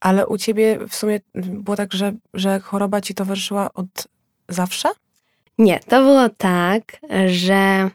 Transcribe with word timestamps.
Ale 0.00 0.26
u 0.26 0.38
ciebie 0.38 0.78
w 0.88 0.94
sumie 0.94 1.20
było 1.34 1.76
tak, 1.76 1.92
że, 1.92 2.12
że 2.34 2.60
choroba 2.60 3.00
ci 3.00 3.14
towarzyszyła 3.14 3.74
od 3.74 4.08
zawsze? 4.48 4.88
Nie, 5.58 5.80
to 5.80 6.02
było 6.02 6.28
tak, 6.28 7.00
że 7.26 7.90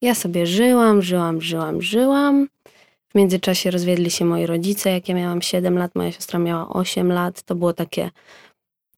ja 0.00 0.14
sobie 0.14 0.46
żyłam, 0.46 1.02
żyłam, 1.02 1.40
żyłam, 1.40 1.82
żyłam. 1.82 2.48
W 3.08 3.14
międzyczasie 3.14 3.70
rozwiedli 3.70 4.10
się 4.10 4.24
moi 4.24 4.46
rodzice, 4.46 4.90
jak 4.90 5.08
ja 5.08 5.14
miałam 5.14 5.42
7 5.42 5.78
lat, 5.78 5.94
moja 5.94 6.12
siostra 6.12 6.38
miała 6.38 6.68
8 6.68 7.12
lat. 7.12 7.42
To 7.42 7.54
było 7.54 7.72
takie 7.72 8.10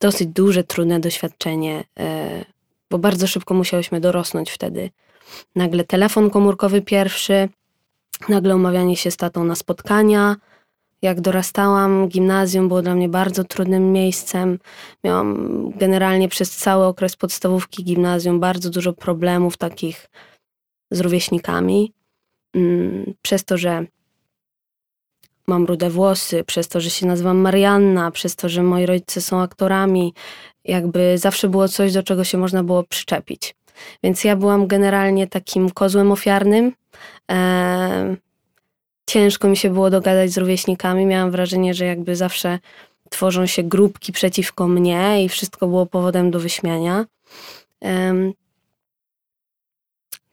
dosyć 0.00 0.28
duże, 0.28 0.64
trudne 0.64 1.00
doświadczenie, 1.00 1.84
e, 1.98 2.44
bo 2.90 2.98
bardzo 2.98 3.26
szybko 3.26 3.54
musiałyśmy 3.54 4.00
dorosnąć 4.00 4.50
wtedy. 4.50 4.90
Nagle 5.56 5.84
telefon 5.84 6.30
komórkowy 6.30 6.82
pierwszy, 6.82 7.48
nagle 8.28 8.56
umawianie 8.56 8.96
się 8.96 9.10
z 9.10 9.16
tatą 9.16 9.44
na 9.44 9.54
spotkania. 9.54 10.36
Jak 11.07 11.20
dorastałam, 11.20 12.09
gimnazjum 12.09 12.68
było 12.68 12.82
dla 12.82 12.95
mnie 12.95 13.09
bardzo 13.09 13.45
trudnym 13.45 13.93
miejscem. 13.93 14.59
Miałam 15.05 15.70
generalnie 15.77 16.28
przez 16.28 16.56
cały 16.56 16.84
okres 16.84 17.16
podstawówki 17.16 17.84
gimnazjum 17.84 18.41
bardzo 18.41 18.70
dużo 18.70 18.92
problemów 18.92 19.56
takich 19.56 20.06
z 20.91 21.00
rówieśnikami. 21.00 21.92
Mm, 22.55 23.14
przez 23.23 23.45
to, 23.45 23.59
że 23.59 23.87
mam 25.47 25.64
rude 25.64 25.91
włosy, 25.91 26.45
przez 26.45 26.69
to, 26.69 26.80
że 26.80 26.91
się 26.91 27.06
nazywam 27.06 27.38
Marianna, 27.38 28.11
przez 28.11 28.36
to, 28.36 28.48
że 28.48 28.62
moi 28.62 28.86
rodzice 28.86 29.20
są 29.20 29.41
aktorami, 29.41 30.14
jakby 30.64 31.19
zawsze 31.19 31.48
było 31.48 31.69
coś, 31.69 31.92
do 31.92 32.02
czego 32.02 32.25
się 32.25 32.38
można 32.38 32.64
było 32.64 32.84
przyczepić. 32.84 33.55
Więc 34.02 34.25
ja 34.25 34.36
byłam 34.36 34.66
generalnie 34.66 35.27
takim 35.27 35.70
kozłem 35.70 36.12
ofiarnym. 36.12 36.73
Ciężko 39.06 39.48
mi 39.48 39.56
się 39.56 39.70
było 39.70 39.91
dogadać 39.91 40.30
z 40.30 40.38
rówieśnikami. 40.38 41.06
Miałam 41.06 41.30
wrażenie, 41.30 41.74
że 41.74 41.84
jakby 41.84 42.16
zawsze 42.16 42.59
tworzą 43.10 43.47
się 43.47 43.62
grupki 43.62 44.12
przeciwko 44.12 44.69
mnie 44.69 45.24
i 45.24 45.28
wszystko 45.28 45.66
było 45.66 45.87
powodem 45.87 46.30
do 46.30 46.41
wyśmiania. 46.41 47.06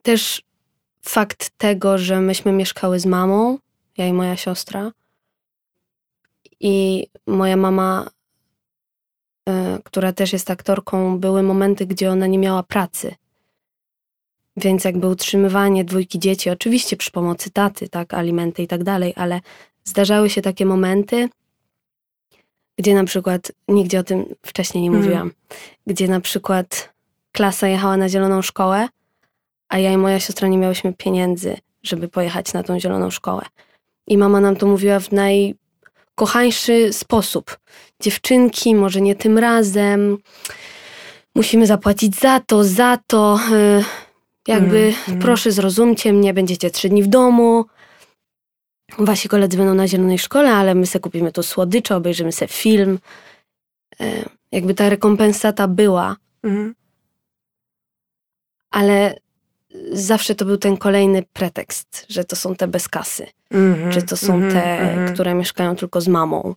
Też 0.02 0.44
fakt 1.02 1.50
tego, 1.58 1.98
że 1.98 2.22
myśmy 2.22 2.52
mieszkały 2.52 3.00
z 3.00 3.06
mamą, 3.06 3.58
ja 3.98 4.08
i 4.08 4.14
moja 4.14 4.38
siostra, 4.38 4.92
i 6.60 7.08
moja 7.28 7.58
mama, 7.58 8.10
y, 9.50 9.54
która 9.84 10.14
też 10.14 10.34
jest 10.34 10.52
aktorką, 10.52 11.20
były 11.20 11.44
momenty, 11.44 11.86
gdzie 11.86 12.12
ona 12.12 12.28
nie 12.28 12.38
miała 12.38 12.64
pracy. 12.64 13.16
Więc 14.58 14.84
jakby 14.84 15.08
utrzymywanie 15.08 15.86
dwójki 15.86 16.20
dzieci, 16.20 16.50
oczywiście 16.50 16.98
przy 16.98 17.12
pomocy 17.12 17.52
taty, 17.52 17.90
tak, 17.90 18.14
alimenty 18.14 18.64
i 18.64 18.68
tak 18.68 18.84
dalej, 18.84 19.14
ale 19.16 19.42
zdarzały 19.84 20.30
się 20.30 20.42
takie 20.42 20.66
momenty, 20.66 21.30
gdzie 22.78 22.96
na 22.96 23.04
przykład, 23.04 23.52
nigdzie 23.68 24.00
o 24.00 24.04
tym 24.04 24.26
wcześniej 24.46 24.84
nie 24.84 24.90
mhm. 24.90 25.04
mówiłam, 25.04 25.32
gdzie 25.88 26.08
na 26.08 26.20
przykład 26.20 26.94
klasa 27.32 27.68
jechała 27.68 27.98
na 27.98 28.10
zieloną 28.10 28.42
szkołę, 28.42 28.88
a 29.70 29.80
ja 29.80 29.92
i 29.92 29.98
moja 29.98 30.20
siostra 30.20 30.48
nie 30.48 30.58
miałyśmy 30.58 30.94
pieniędzy, 30.94 31.58
żeby 31.84 32.08
pojechać 32.08 32.54
na 32.54 32.64
tą 32.64 32.80
zieloną 32.80 33.10
szkołę. 33.10 33.46
I 34.08 34.18
mama 34.18 34.40
nam 34.40 34.56
to 34.56 34.68
mówiła 34.68 35.00
w 35.00 35.12
naj, 35.12 35.56
kochańszy 36.16 36.94
sposób. 36.94 37.58
Dziewczynki, 38.00 38.76
może 38.76 39.02
nie 39.02 39.16
tym 39.16 39.38
razem. 39.38 40.18
Musimy 41.36 41.68
zapłacić 41.68 42.16
za 42.16 42.40
to, 42.40 42.64
za 42.64 42.98
to. 43.08 43.40
E, 43.52 43.84
jakby, 44.48 44.78
mm, 44.78 44.96
mm. 45.08 45.20
proszę, 45.20 45.52
zrozumcie 45.52 46.14
mnie, 46.14 46.34
będziecie 46.34 46.72
trzy 46.72 46.90
dni 46.90 47.04
w 47.04 47.08
domu. 47.08 47.66
Wasi 49.00 49.30
koledzy 49.30 49.58
będą 49.58 49.74
na 49.74 49.88
zielonej 49.88 50.20
szkole, 50.20 50.54
ale 50.54 50.76
my 50.76 50.86
sobie 50.86 51.02
kupimy 51.04 51.32
tu 51.32 51.44
słodycze, 51.44 51.96
obejrzymy 51.96 52.32
sobie 52.32 52.50
film. 52.50 53.00
E, 54.00 54.26
jakby 54.52 54.74
ta 54.74 54.90
rekompensata 54.90 55.68
była. 55.68 56.16
Mm. 56.44 56.76
Ale 58.72 59.16
zawsze 59.92 60.36
to 60.36 60.46
był 60.46 60.58
ten 60.58 60.78
kolejny 60.78 61.24
pretekst, 61.34 62.06
że 62.10 62.24
to 62.24 62.36
są 62.36 62.56
te 62.56 62.68
bez 62.68 62.88
kasy, 62.88 63.28
mm 63.52 63.76
-hmm, 63.76 63.92
że 63.92 64.02
to 64.02 64.18
są 64.18 64.34
mm 64.34 64.50
-hmm, 64.50 64.54
te, 64.54 64.80
mm 64.80 65.06
-hmm. 65.06 65.14
które 65.14 65.34
mieszkają 65.34 65.76
tylko 65.76 66.02
z 66.02 66.08
mamą. 66.08 66.56